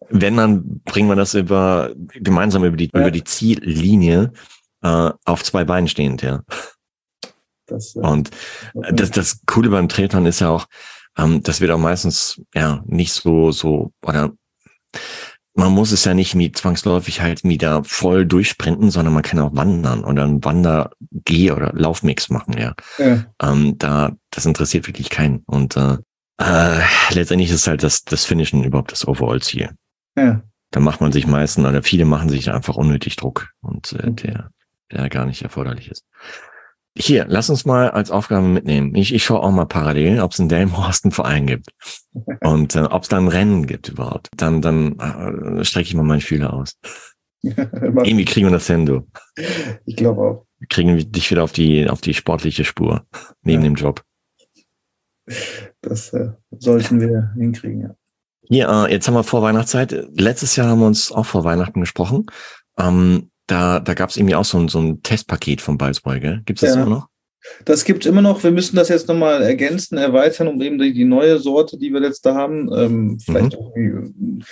Wenn, 0.10 0.38
dann 0.38 0.82
bringen 0.86 1.08
wir 1.10 1.16
das 1.16 1.34
über, 1.36 1.92
gemeinsam 2.16 2.64
über 2.64 2.76
die, 2.78 2.90
Ja. 2.94 3.02
über 3.02 3.12
die 3.12 3.24
Ziellinie, 3.24 4.32
äh, 4.82 5.12
auf 5.26 5.44
zwei 5.44 5.64
Beinen 5.66 5.88
stehend, 5.88 6.22
ja. 6.22 6.42
Das, 7.68 7.96
äh, 7.96 8.00
Und 8.00 8.32
das, 8.92 9.12
das 9.12 9.42
Coole 9.46 9.70
beim 9.70 9.88
Triathlon 9.90 10.26
ist 10.26 10.40
ja 10.40 10.50
auch, 10.50 10.66
ähm, 11.18 11.44
das 11.44 11.62
wird 11.62 11.72
auch 11.72 11.78
meistens, 11.78 12.42
ja, 12.56 12.82
nicht 12.88 13.14
so, 13.14 13.52
so, 13.52 13.92
oder 14.02 14.32
man 15.60 15.72
muss 15.74 15.92
es 15.92 16.06
ja 16.06 16.14
nicht 16.14 16.34
irgendwie 16.34 16.52
zwangsläufig 16.52 17.22
halt 17.22 17.44
wieder 17.44 17.84
voll 17.84 18.26
durchsprinten, 18.26 18.90
sondern 18.92 19.14
man 19.14 19.24
kann 19.24 19.40
auch 19.40 19.54
wandern 19.56 20.04
oder 20.04 20.24
einen 20.24 20.44
Wander-Geh- 20.44 21.52
oder 21.52 21.72
Laufmix 21.74 22.30
machen, 22.30 22.58
ja. 22.58 22.74
ja. 22.98 23.26
Ähm, 23.42 23.78
da, 23.78 24.14
das 24.32 24.46
interessiert 24.46 24.88
wirklich 24.88 25.10
keinen. 25.10 25.40
Und 25.46 25.76
äh, 25.78 25.98
äh, 26.42 26.82
letztendlich 27.12 27.52
ist 27.52 27.68
halt 27.68 27.84
das, 27.84 28.04
das 28.04 28.26
Finishen 28.26 28.64
überhaupt 28.64 28.92
das 28.92 29.08
Overall-Ziel. 29.08 29.70
ja. 30.18 30.42
Da 30.72 30.80
macht 30.80 31.02
man 31.02 31.12
sich 31.12 31.26
meistens, 31.26 31.66
oder 31.66 31.82
viele 31.82 32.06
machen 32.06 32.30
sich 32.30 32.52
einfach 32.52 32.76
unnötig 32.76 33.16
Druck 33.16 33.50
und 33.60 33.92
äh, 33.94 34.08
Okay. 34.08 34.28
der, 34.28 34.52
der 34.92 35.10
gar 35.10 35.26
nicht 35.26 35.42
erforderlich 35.42 35.90
ist. 35.90 36.06
Hier, 36.98 37.26
lass 37.30 37.50
uns 37.50 37.66
mal 37.66 37.92
als 37.92 38.12
Aufgabe 38.12 38.48
mitnehmen. 38.48 38.94
Ich, 38.96 39.14
ich 39.14 39.24
schaue 39.24 39.42
auch 39.42 39.52
mal 39.52 39.66
parallel, 39.66 40.20
ob 40.22 40.34
es 40.34 40.40
in 40.40 40.50
Delmenhorst 40.50 41.06
einen 41.06 41.12
Verein 41.12 41.48
gibt. 41.48 41.70
Und 42.42 42.76
äh, 42.76 42.80
ob 42.82 43.04
es 43.04 43.10
da 43.10 43.18
ein 43.18 43.28
Rennen 43.28 43.68
gibt 43.68 43.90
überhaupt. 43.90 44.30
Dann, 44.36 44.62
dann 44.62 44.98
äh, 45.00 45.64
strecke 45.64 45.88
ich 45.88 45.94
mal 45.96 46.04
meine 46.04 46.22
Fühler 46.22 46.54
aus. 46.54 46.78
Irgendwie 47.42 48.26
kriegen 48.26 48.48
wir 48.48 48.52
das 48.52 48.68
hin, 48.68 48.86
du. 48.86 49.08
ich 49.86 49.96
glaube 49.96 50.22
auch. 50.22 50.46
Wir 50.58 50.68
kriegen 50.68 51.12
dich 51.12 51.32
wieder 51.32 51.44
auf 51.44 51.54
die, 51.54 51.90
auf 51.90 52.02
die 52.02 52.14
sportliche 52.14 52.66
Spur. 52.66 53.06
Neben 53.44 53.62
Ja. 53.64 53.70
dem 53.70 53.76
Job. 53.76 54.04
Das 55.82 56.12
äh, 56.14 56.32
sollten 56.58 57.00
wir 57.00 57.32
hinkriegen, 57.38 57.82
ja. 57.82 57.96
Hier, 58.42 58.68
äh, 58.68 58.92
jetzt 58.92 59.08
haben 59.08 59.14
wir 59.14 59.24
vor 59.24 59.42
Weihnachtszeit. 59.42 59.92
Letztes 60.18 60.56
Jahr 60.56 60.68
haben 60.68 60.80
wir 60.80 60.88
uns 60.88 61.12
auch 61.12 61.26
vor 61.26 61.44
Weihnachten 61.44 61.80
gesprochen. 61.80 62.26
Ähm, 62.78 63.30
da 63.50 63.80
da 63.80 63.94
gab 63.94 64.10
es 64.10 64.18
irgendwie 64.18 64.36
auch 64.36 64.46
so 64.46 64.58
ein, 64.60 64.68
so 64.68 64.80
ein 64.80 65.02
Testpaket 65.04 65.62
von 65.62 65.78
gell? 65.78 66.42
Gibt 66.46 66.62
es 66.62 66.70
das 66.70 66.76
Ja. 66.76 66.82
immer 66.84 66.96
noch? 66.96 67.08
Das 67.66 67.86
gibt 67.86 68.06
immer 68.06 68.22
noch. 68.22 68.44
Wir 68.44 68.52
müssen 68.52 68.76
das 68.76 68.90
jetzt 68.90 69.08
nochmal 69.08 69.42
ergänzen, 69.42 69.98
erweitern, 69.98 70.48
um 70.50 70.62
eben 70.62 70.78
die, 70.78 70.94
die 70.94 71.06
neue 71.06 71.40
Sorte, 71.40 71.78
die 71.78 71.92
wir 71.92 72.02
jetzt 72.02 72.26
da 72.26 72.36
haben, 72.36 72.70
ähm, 72.74 73.18
vielleicht 73.20 73.56
auch 73.58 73.74
irgendwie, 73.76 74.44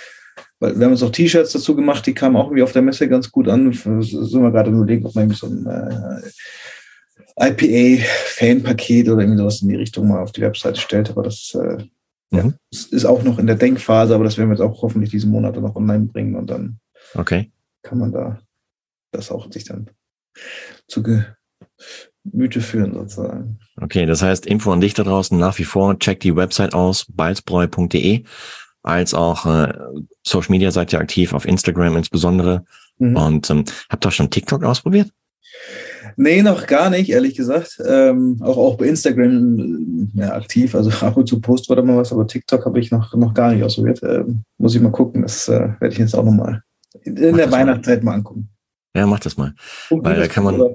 weil 0.58 0.76
wir 0.78 0.86
haben 0.86 0.92
uns 0.92 1.02
auch 1.02 1.12
T-Shirts 1.12 1.52
dazu 1.52 1.76
gemacht, 1.76 2.06
die 2.06 2.14
kamen 2.14 2.34
auch 2.36 2.46
irgendwie 2.46 2.62
auf 2.62 2.72
der 2.72 2.82
Messe 2.82 3.08
ganz 3.08 3.30
gut 3.30 3.46
an. 3.48 3.72
Sind 3.72 4.42
wir 4.42 4.50
gerade 4.50 4.70
überlegen, 4.70 5.04
ob 5.06 5.14
man 5.14 5.24
irgendwie 5.30 5.38
so 5.38 5.46
ein 5.46 5.66
äh, 5.66 7.50
IPA-Fan-Paket 7.50 9.08
oder 9.08 9.20
irgendwie 9.22 9.38
sowas 9.38 9.62
in 9.62 9.68
die 9.68 9.76
Richtung 9.76 10.08
mal 10.08 10.22
auf 10.22 10.32
die 10.32 10.40
Webseite 10.40 10.80
stellt. 10.80 11.10
Aber 11.10 11.22
das 11.22 11.54
äh, 11.54 11.84
ja, 12.30 12.42
Mhm. 12.42 12.54
es 12.70 12.84
ist 12.86 13.06
auch 13.06 13.22
noch 13.22 13.38
in 13.38 13.46
der 13.46 13.56
Denkphase, 13.56 14.14
aber 14.14 14.24
das 14.24 14.36
werden 14.36 14.50
wir 14.50 14.54
jetzt 14.54 14.62
auch 14.62 14.82
hoffentlich 14.82 15.10
diesen 15.10 15.30
Monat 15.30 15.56
noch 15.56 15.76
online 15.76 16.06
bringen 16.06 16.34
und 16.36 16.50
dann 16.50 16.78
Okay. 17.14 17.50
kann 17.82 17.98
man 17.98 18.12
da 18.12 18.38
das 19.10 19.30
auch 19.30 19.50
sich 19.52 19.64
dann 19.64 19.90
zu 20.86 21.02
Gemüte 21.02 22.60
führen 22.60 22.94
sozusagen. 22.94 23.58
Okay, 23.80 24.06
das 24.06 24.22
heißt, 24.22 24.46
Info 24.46 24.72
an 24.72 24.80
dich 24.80 24.94
da 24.94 25.04
draußen 25.04 25.38
nach 25.38 25.58
wie 25.58 25.64
vor, 25.64 25.98
check 25.98 26.20
die 26.20 26.36
Website 26.36 26.74
aus, 26.74 27.06
balzbräu.de, 27.08 28.24
als 28.82 29.14
auch 29.14 29.46
äh, 29.46 29.72
Social 30.26 30.50
Media 30.50 30.70
seid 30.70 30.92
ihr 30.92 31.00
aktiv, 31.00 31.32
auf 31.32 31.46
Instagram 31.46 31.96
insbesondere. 31.96 32.64
Mhm. 32.98 33.16
Und 33.16 33.50
ähm, 33.50 33.64
habt 33.88 34.04
ihr 34.04 34.08
auch 34.08 34.12
schon 34.12 34.30
TikTok 34.30 34.64
ausprobiert? 34.64 35.10
Nee, 36.16 36.42
noch 36.42 36.66
gar 36.66 36.90
nicht, 36.90 37.10
ehrlich 37.10 37.34
gesagt. 37.36 37.80
Ähm, 37.86 38.38
auch, 38.42 38.56
auch 38.56 38.76
bei 38.76 38.86
Instagram 38.86 40.10
äh, 40.16 40.20
ja, 40.20 40.32
aktiv. 40.34 40.74
Also 40.74 40.90
ab 41.04 41.16
und 41.16 41.28
zu 41.28 41.40
post 41.40 41.70
oder 41.70 41.82
mal 41.82 41.96
was, 41.96 42.12
aber 42.12 42.26
TikTok 42.26 42.64
habe 42.64 42.80
ich 42.80 42.90
noch, 42.90 43.14
noch 43.14 43.34
gar 43.34 43.52
nicht 43.52 43.62
ausprobiert. 43.62 44.02
Ähm, 44.02 44.42
muss 44.58 44.74
ich 44.74 44.80
mal 44.80 44.90
gucken. 44.90 45.22
Das 45.22 45.48
äh, 45.48 45.68
werde 45.78 45.92
ich 45.92 45.98
jetzt 45.98 46.14
auch 46.14 46.24
nochmal 46.24 46.62
in, 47.02 47.16
in 47.16 47.36
der. 47.36 47.50
Weihnachtszeit 47.50 48.02
mal 48.02 48.14
angucken. 48.14 48.48
Ja, 48.98 49.06
mach 49.06 49.20
das 49.20 49.36
mal. 49.36 49.54
Und 49.90 50.04
Weil 50.04 50.16
da 50.16 50.26
kann 50.26 50.44
man-? 50.44 50.74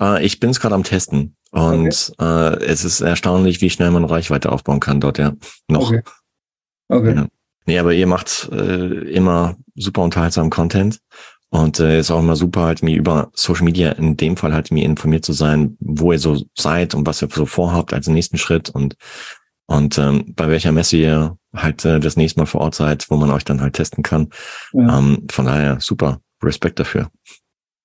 Äh, 0.00 0.24
ich 0.24 0.40
bin 0.40 0.50
es 0.50 0.60
gerade 0.60 0.74
am 0.74 0.84
Testen 0.84 1.36
und 1.52 2.12
äh, 2.20 2.64
es 2.64 2.84
ist 2.84 3.00
erstaunlich, 3.00 3.60
wie 3.60 3.70
schnell 3.70 3.90
man 3.90 4.04
Reichweite 4.04 4.50
aufbauen 4.50 4.80
kann 4.80 5.00
dort, 5.00 5.18
ja. 5.18 5.32
Noch. 5.68 5.90
Okay. 5.90 6.02
Okay. 6.88 7.14
Ja. 7.14 7.26
Nee, 7.66 7.78
aber 7.78 7.94
ihr 7.94 8.06
macht 8.06 8.48
äh, 8.52 9.10
immer 9.10 9.56
super 9.74 10.02
unterhaltsamen 10.02 10.50
Content 10.50 11.00
und 11.50 11.80
äh, 11.80 11.98
ist 11.98 12.10
auch 12.10 12.20
immer 12.20 12.36
super, 12.36 12.62
halt 12.62 12.82
mir 12.82 12.96
über 12.96 13.30
Social 13.34 13.64
Media 13.64 13.92
in 13.92 14.16
dem 14.16 14.36
Fall 14.36 14.52
halt 14.52 14.70
mir 14.70 14.84
informiert 14.84 15.24
zu 15.24 15.32
sein, 15.32 15.76
wo 15.80 16.12
ihr 16.12 16.18
so 16.18 16.44
seid 16.56 16.94
und 16.94 17.06
was 17.06 17.22
ihr 17.22 17.28
so 17.32 17.46
vorhabt 17.46 17.92
als 17.92 18.06
nächsten 18.06 18.38
Schritt 18.38 18.70
und 18.70 18.96
und 19.68 19.98
ähm, 19.98 20.32
bei 20.36 20.48
welcher 20.48 20.70
Messe 20.70 20.96
ihr 20.96 21.38
halt 21.52 21.84
äh, 21.84 21.98
das 21.98 22.16
nächste 22.16 22.38
Mal 22.38 22.46
vor 22.46 22.60
Ort 22.60 22.76
seid, 22.76 23.10
wo 23.10 23.16
man 23.16 23.32
euch 23.32 23.44
dann 23.44 23.60
halt 23.60 23.74
testen 23.74 24.04
kann. 24.04 24.28
Ja. 24.72 24.98
Ähm, 24.98 25.26
von 25.28 25.46
daher 25.46 25.80
super, 25.80 26.20
Respekt 26.42 26.78
dafür. 26.78 27.10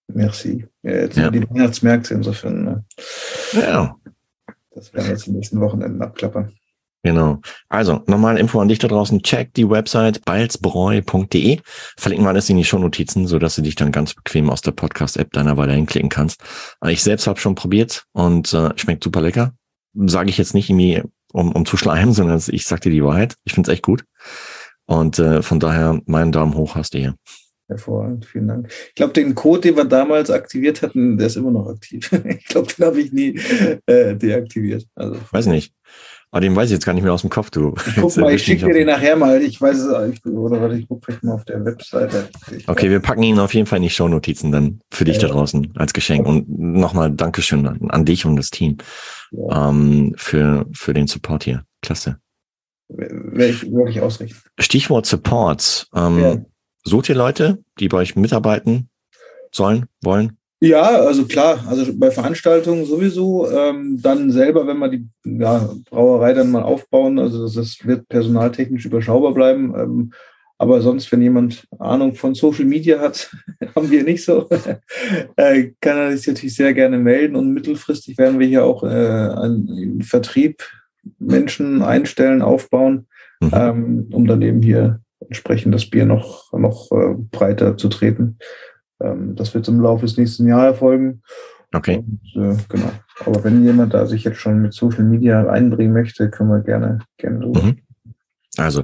Merci. 0.07 0.67
Ja, 0.83 0.91
jetzt 0.91 1.17
Ja. 1.17 1.29
die 1.31 1.49
Weihnachtsmärkte 1.49 2.13
insofern. 2.13 2.63
Ne? 2.63 2.85
Ja, 3.53 3.95
Das 4.75 4.93
werden 4.93 5.05
wir 5.05 5.11
jetzt 5.13 5.27
in 5.27 5.33
den 5.33 5.39
nächsten 5.39 5.59
Wochenenden 5.61 6.01
abklappern. 6.01 6.53
Genau. 7.03 7.41
Also, 7.67 8.03
nochmal 8.05 8.37
Info 8.37 8.59
an 8.61 8.67
dich 8.67 8.77
da 8.77 8.87
draußen. 8.87 9.23
Check 9.23 9.53
die 9.55 9.67
Website 9.67 10.23
balzbräu.de. 10.23 11.59
Verlinken 11.97 12.25
wir 12.25 12.29
alles 12.29 12.49
in 12.49 12.57
die 12.57 12.63
Shownotizen, 12.63 13.25
sodass 13.27 13.55
du 13.55 13.63
dich 13.63 13.75
dann 13.75 13.91
ganz 13.91 14.13
bequem 14.13 14.49
aus 14.51 14.61
der 14.61 14.71
Podcast-App 14.71 15.31
deiner 15.31 15.57
Wahl 15.57 15.71
hinklicken 15.71 16.09
kannst. 16.09 16.43
Äh, 16.83 16.91
Ich 16.91 17.01
selbst 17.01 17.25
habe 17.25 17.39
schon 17.39 17.55
probiert 17.55 18.05
und 18.11 18.53
äh, 18.53 18.69
schmeckt 18.77 19.03
super 19.03 19.21
lecker. 19.21 19.53
Sage 19.95 20.29
ich 20.29 20.37
jetzt 20.37 20.53
nicht 20.53 20.69
irgendwie, 20.69 21.01
um, 21.33 21.51
um 21.53 21.65
zu 21.65 21.75
schleimen, 21.75 22.13
sondern 22.13 22.39
ich 22.49 22.65
sag 22.65 22.81
dir 22.81 22.91
die 22.91 23.03
Wahrheit. 23.03 23.35
Ich 23.45 23.53
finde 23.53 23.71
es 23.71 23.73
echt 23.73 23.83
gut. 23.83 24.03
Und 24.85 25.17
äh, 25.19 25.41
von 25.41 25.59
daher, 25.59 25.99
meinen 26.05 26.31
Daumen 26.31 26.53
hoch 26.53 26.75
hast 26.75 26.93
du 26.93 26.99
hier. 26.99 27.15
Hervorragend, 27.71 28.25
vielen 28.25 28.47
Dank. 28.49 28.67
Ich 28.89 28.95
glaube, 28.95 29.13
den 29.13 29.33
Code, 29.33 29.61
den 29.61 29.77
wir 29.77 29.85
damals 29.85 30.29
aktiviert 30.29 30.81
hatten, 30.81 31.17
der 31.17 31.27
ist 31.27 31.37
immer 31.37 31.51
noch 31.51 31.67
aktiv. 31.69 32.11
Ich 32.39 32.45
glaube, 32.45 32.67
den 32.73 32.85
habe 32.85 32.99
ich 33.01 33.11
nie 33.13 33.39
äh, 33.85 34.15
deaktiviert. 34.15 34.85
Also, 34.95 35.15
Weiß 35.31 35.45
nicht. 35.47 35.73
Aber 36.33 36.39
den 36.41 36.55
weiß 36.55 36.67
ich 36.69 36.73
jetzt 36.75 36.85
gar 36.85 36.93
nicht 36.93 37.03
mehr 37.03 37.11
aus 37.13 37.21
dem 37.21 37.29
Kopf, 37.29 37.49
du. 37.49 37.71
guck 37.71 37.95
Jetzt 38.03 38.17
mal, 38.17 38.33
ich 38.33 38.43
schicke 38.43 38.65
dir 38.67 38.73
den 38.73 38.87
nachher 38.87 39.15
mal. 39.17 39.41
Ich 39.41 39.59
weiß 39.59 39.77
es, 39.77 40.13
ich, 40.13 40.25
oder 40.25 40.61
warte, 40.61 40.75
ich 40.77 40.87
gucke 40.87 41.01
vielleicht 41.05 41.23
mal 41.25 41.33
auf 41.33 41.43
der 41.45 41.63
Webseite. 41.65 42.29
Ich, 42.55 42.67
Okay, 42.69 42.89
wir 42.89 42.99
packen 43.01 43.23
ihn 43.23 43.37
auf 43.39 43.53
jeden 43.53 43.67
Fall 43.67 43.77
in 43.77 43.83
die 43.83 43.89
Shownotizen 43.89 44.49
dann 44.51 44.79
für 44.91 45.03
dich 45.05 45.15
Ja. 45.17 45.23
da 45.27 45.33
draußen 45.33 45.73
als 45.75 45.91
Geschenk. 45.93 46.25
Und 46.25 46.47
nochmal 46.49 47.11
Dankeschön 47.11 47.65
an, 47.67 47.79
an 47.89 48.05
dich 48.05 48.25
und 48.25 48.37
das 48.37 48.49
Team 48.49 48.77
Ja, 49.31 49.69
ähm, 49.69 50.13
für, 50.17 50.65
für 50.73 50.93
den 50.93 51.07
Support 51.07 51.43
hier. 51.43 51.63
Klasse. 51.81 52.17
werde 52.87 53.47
ich, 53.49 53.63
werd 53.63 53.89
ich 53.89 53.99
ausrichten. 54.01 54.39
Stichwort 54.59 55.05
Support. 55.05 55.87
Ähm, 55.95 56.19
Ja. 56.19 56.37
Sucht 56.83 57.09
ihr 57.09 57.15
Leute, 57.15 57.59
die 57.79 57.87
bei 57.87 57.97
euch 57.97 58.15
mitarbeiten 58.15 58.89
sollen, 59.51 59.85
wollen? 60.03 60.37
Ja, 60.59 60.83
also 60.83 61.25
klar, 61.25 61.63
also 61.67 61.91
bei 61.95 62.11
Veranstaltungen 62.11 62.85
sowieso. 62.85 63.49
Ähm, 63.49 63.99
dann 64.01 64.31
selber, 64.31 64.67
wenn 64.67 64.77
wir 64.77 64.89
die 64.89 65.07
ja, 65.25 65.73
Brauerei 65.89 66.33
dann 66.33 66.51
mal 66.51 66.61
aufbauen, 66.61 67.17
also 67.17 67.43
das, 67.43 67.53
das 67.53 67.77
wird 67.85 68.07
personaltechnisch 68.09 68.85
überschaubar 68.85 69.33
bleiben. 69.33 69.73
Ähm, 69.75 70.13
aber 70.59 70.81
sonst, 70.81 71.11
wenn 71.11 71.23
jemand 71.23 71.67
Ahnung 71.79 72.13
von 72.13 72.35
Social 72.35 72.65
Media 72.65 72.99
hat, 72.99 73.35
haben 73.75 73.89
wir 73.89 74.03
nicht 74.03 74.23
so, 74.23 74.47
äh, 75.35 75.71
kann 75.81 75.97
er 75.97 76.15
sich 76.17 76.27
natürlich 76.27 76.55
sehr 76.55 76.75
gerne 76.75 76.99
melden. 76.99 77.35
Und 77.35 77.53
mittelfristig 77.53 78.19
werden 78.19 78.39
wir 78.39 78.45
hier 78.45 78.63
auch 78.63 78.83
äh, 78.83 78.87
einen 78.87 80.03
Vertrieb 80.03 80.63
Menschen 81.17 81.81
einstellen, 81.81 82.43
aufbauen, 82.43 83.07
Mhm. 83.41 83.51
ähm, 83.53 84.07
um 84.11 84.27
dann 84.27 84.41
eben 84.43 84.61
hier 84.61 85.01
entsprechend 85.27 85.73
das 85.73 85.89
Bier 85.89 86.05
noch, 86.05 86.51
noch 86.53 86.91
äh, 86.91 87.15
breiter 87.31 87.77
zu 87.77 87.89
treten. 87.89 88.37
Ähm, 89.01 89.35
das 89.35 89.53
wird 89.53 89.67
im 89.67 89.79
Laufe 89.79 90.05
des 90.05 90.17
nächsten 90.17 90.47
Jahres 90.47 90.73
erfolgen. 90.73 91.21
Okay. 91.73 91.97
Und, 91.97 92.21
äh, 92.35 92.57
genau. 92.69 92.91
Aber 93.25 93.43
wenn 93.43 93.63
jemand 93.63 93.93
da 93.93 94.05
sich 94.05 94.23
jetzt 94.23 94.37
schon 94.39 94.61
mit 94.61 94.73
Social 94.73 95.03
Media 95.03 95.47
einbringen 95.47 95.93
möchte, 95.93 96.29
können 96.29 96.49
wir 96.49 96.61
gerne, 96.61 96.99
gerne 97.17 97.39
drüber. 97.39 97.63
Mhm. 97.63 97.77
Also, 98.57 98.83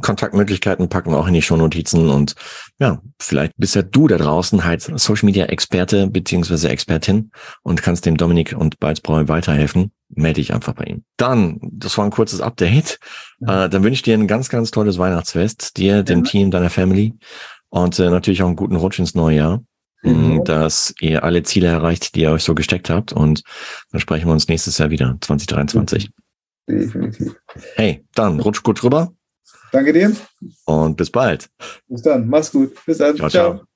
Kontaktmöglichkeiten 0.00 0.88
packen 0.88 1.10
wir 1.10 1.18
auch 1.18 1.26
in 1.26 1.34
die 1.34 1.42
Shownotizen 1.42 2.08
und 2.10 2.34
ja, 2.78 3.02
vielleicht 3.18 3.54
bist 3.56 3.74
ja 3.74 3.82
du 3.82 4.06
da 4.06 4.16
draußen 4.18 4.64
halt 4.64 4.82
Social 4.82 5.26
Media 5.26 5.46
Experte 5.46 6.06
beziehungsweise 6.06 6.68
Expertin 6.68 7.32
und 7.62 7.82
kannst 7.82 8.06
dem 8.06 8.16
Dominik 8.16 8.54
und 8.56 8.78
Balzbräu 8.78 9.26
weiterhelfen. 9.26 9.90
Melde 10.10 10.40
dich 10.40 10.54
einfach 10.54 10.74
bei 10.74 10.84
ihm. 10.84 11.04
Dann, 11.16 11.58
das 11.60 11.98
war 11.98 12.04
ein 12.04 12.12
kurzes 12.12 12.40
Update. 12.40 13.00
Ja. 13.40 13.64
Äh, 13.64 13.68
dann 13.68 13.82
wünsche 13.82 13.94
ich 13.94 14.02
dir 14.02 14.14
ein 14.14 14.28
ganz, 14.28 14.48
ganz 14.48 14.70
tolles 14.70 14.98
Weihnachtsfest, 14.98 15.76
dir, 15.76 16.02
dem 16.04 16.24
Ja. 16.24 16.30
Team, 16.30 16.50
deiner 16.52 16.70
Family 16.70 17.14
und 17.68 17.98
äh, 17.98 18.10
natürlich 18.10 18.42
auch 18.42 18.46
einen 18.48 18.56
guten 18.56 18.76
Rutsch 18.76 19.00
ins 19.00 19.14
neue 19.16 19.36
Jahr. 19.36 19.64
Mhm. 20.02 20.36
mh, 20.36 20.44
Dass 20.44 20.94
ihr 21.00 21.24
alle 21.24 21.42
Ziele 21.42 21.66
erreicht, 21.66 22.14
die 22.14 22.20
ihr 22.22 22.30
euch 22.30 22.44
so 22.44 22.54
gesteckt 22.54 22.90
habt. 22.90 23.12
Und 23.12 23.42
dann 23.90 24.00
sprechen 24.00 24.28
wir 24.28 24.32
uns 24.32 24.48
nächstes 24.48 24.78
Jahr 24.78 24.90
wieder, 24.90 25.16
2023. 25.20 26.10
Definitiv. 26.68 27.34
Hey, 27.74 28.04
dann 28.14 28.40
rutsch 28.40 28.62
gut 28.62 28.82
rüber. 28.82 29.12
Danke 29.72 29.92
dir. 29.92 30.14
Und 30.64 30.96
bis 30.96 31.10
bald. 31.10 31.48
Bis 31.88 32.02
dann. 32.02 32.28
Mach's 32.28 32.50
gut. 32.50 32.74
Bis 32.86 32.98
dann. 32.98 33.16
ciao. 33.16 33.28
ciao. 33.28 33.54
ciao. 33.54 33.66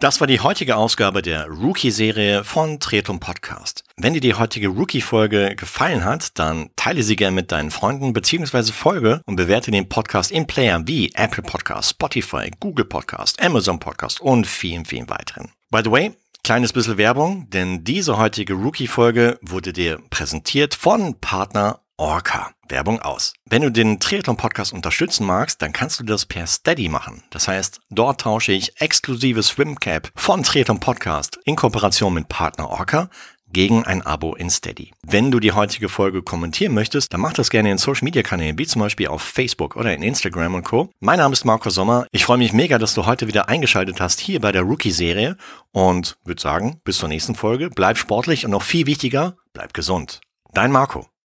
Das 0.00 0.20
war 0.20 0.26
die 0.26 0.40
heutige 0.40 0.76
Ausgabe 0.76 1.22
der 1.22 1.46
Rookie-Serie 1.46 2.42
von 2.44 2.80
Tretum 2.80 3.20
Podcast. 3.20 3.84
Wenn 3.96 4.12
dir 4.12 4.20
die 4.20 4.34
heutige 4.34 4.68
Rookie-Folge 4.68 5.54
gefallen 5.54 6.04
hat, 6.04 6.38
dann 6.38 6.70
teile 6.76 7.02
sie 7.02 7.16
gerne 7.16 7.36
mit 7.36 7.52
deinen 7.52 7.70
Freunden 7.70 8.12
bzw. 8.12 8.72
folge 8.72 9.22
und 9.24 9.36
bewerte 9.36 9.70
den 9.70 9.88
Podcast 9.88 10.32
in 10.32 10.46
Playern 10.46 10.88
wie 10.88 11.12
Apple 11.14 11.44
Podcast, 11.44 11.90
Spotify, 11.90 12.50
Google 12.58 12.84
Podcast, 12.84 13.40
Amazon 13.40 13.78
Podcast 13.78 14.20
und 14.20 14.46
vielen, 14.46 14.84
vielen 14.84 15.08
weiteren. 15.08 15.52
By 15.70 15.80
the 15.84 15.90
way, 15.90 16.12
kleines 16.42 16.72
bisschen 16.72 16.98
Werbung, 16.98 17.48
denn 17.50 17.84
diese 17.84 18.18
heutige 18.18 18.54
Rookie-Folge 18.54 19.38
wurde 19.42 19.72
dir 19.72 20.00
präsentiert 20.10 20.74
von 20.74 21.18
Partner 21.20 21.80
Orca. 21.96 22.50
Werbung 22.68 23.00
aus. 23.00 23.34
Wenn 23.44 23.62
du 23.62 23.70
den 23.70 24.00
Triathlon-Podcast 24.00 24.72
unterstützen 24.72 25.26
magst, 25.26 25.62
dann 25.62 25.72
kannst 25.72 26.00
du 26.00 26.04
das 26.04 26.26
per 26.26 26.46
Steady 26.46 26.88
machen. 26.88 27.22
Das 27.30 27.46
heißt, 27.46 27.80
dort 27.90 28.22
tausche 28.22 28.52
ich 28.52 28.80
exklusive 28.80 29.42
Swimcap 29.42 30.10
von 30.16 30.42
Triathlon 30.42 30.80
Podcast 30.80 31.38
in 31.44 31.56
Kooperation 31.56 32.14
mit 32.14 32.28
Partner 32.28 32.70
Orca 32.70 33.10
gegen 33.52 33.84
ein 33.84 34.02
Abo 34.02 34.34
in 34.34 34.50
Steady. 34.50 34.92
Wenn 35.02 35.30
du 35.30 35.38
die 35.38 35.52
heutige 35.52 35.88
Folge 35.88 36.22
kommentieren 36.22 36.74
möchtest, 36.74 37.12
dann 37.12 37.20
mach 37.20 37.32
das 37.32 37.50
gerne 37.50 37.70
in 37.70 37.78
Social 37.78 38.04
Media 38.04 38.22
Kanälen, 38.22 38.58
wie 38.58 38.66
zum 38.66 38.80
Beispiel 38.80 39.06
auf 39.06 39.22
Facebook 39.22 39.76
oder 39.76 39.94
in 39.94 40.02
Instagram 40.02 40.54
und 40.54 40.64
Co. 40.64 40.90
Mein 40.98 41.18
Name 41.18 41.34
ist 41.34 41.44
Marco 41.44 41.70
Sommer. 41.70 42.06
Ich 42.10 42.24
freue 42.24 42.38
mich 42.38 42.52
mega, 42.52 42.78
dass 42.78 42.94
du 42.94 43.06
heute 43.06 43.28
wieder 43.28 43.48
eingeschaltet 43.48 44.00
hast 44.00 44.18
hier 44.18 44.40
bei 44.40 44.50
der 44.50 44.62
Rookie-Serie 44.62 45.36
und 45.70 46.16
würde 46.24 46.42
sagen, 46.42 46.80
bis 46.82 46.98
zur 46.98 47.08
nächsten 47.08 47.36
Folge. 47.36 47.70
Bleib 47.70 47.98
sportlich 47.98 48.44
und 48.44 48.50
noch 48.50 48.62
viel 48.62 48.86
wichtiger, 48.86 49.36
bleib 49.52 49.72
gesund. 49.72 50.20
Dein 50.52 50.72
Marco. 50.72 51.06